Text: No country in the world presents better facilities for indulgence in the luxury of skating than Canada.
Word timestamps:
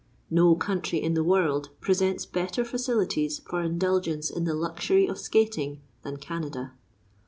No 0.31 0.55
country 0.55 0.99
in 0.99 1.13
the 1.13 1.23
world 1.23 1.69
presents 1.79 2.25
better 2.25 2.65
facilities 2.65 3.37
for 3.37 3.61
indulgence 3.61 4.31
in 4.31 4.45
the 4.45 4.55
luxury 4.55 5.05
of 5.05 5.19
skating 5.19 5.79
than 6.01 6.17
Canada. 6.17 6.73